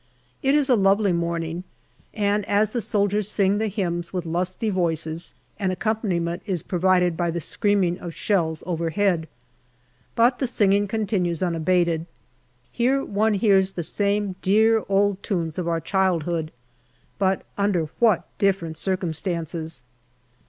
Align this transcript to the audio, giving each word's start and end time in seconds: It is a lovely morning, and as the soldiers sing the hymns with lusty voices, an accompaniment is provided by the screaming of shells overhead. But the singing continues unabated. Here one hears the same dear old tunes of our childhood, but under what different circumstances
It 0.41 0.55
is 0.55 0.67
a 0.67 0.75
lovely 0.75 1.11
morning, 1.13 1.63
and 2.11 2.43
as 2.47 2.71
the 2.71 2.81
soldiers 2.81 3.27
sing 3.29 3.59
the 3.59 3.67
hymns 3.67 4.11
with 4.11 4.25
lusty 4.25 4.71
voices, 4.71 5.35
an 5.59 5.69
accompaniment 5.69 6.41
is 6.47 6.63
provided 6.63 7.15
by 7.15 7.29
the 7.29 7.39
screaming 7.39 7.99
of 7.99 8.15
shells 8.15 8.63
overhead. 8.65 9.27
But 10.15 10.39
the 10.39 10.47
singing 10.47 10.87
continues 10.87 11.43
unabated. 11.43 12.07
Here 12.71 13.05
one 13.05 13.35
hears 13.35 13.73
the 13.73 13.83
same 13.83 14.37
dear 14.41 14.83
old 14.89 15.21
tunes 15.21 15.59
of 15.59 15.67
our 15.67 15.79
childhood, 15.79 16.51
but 17.19 17.43
under 17.59 17.87
what 17.99 18.25
different 18.39 18.77
circumstances 18.77 19.83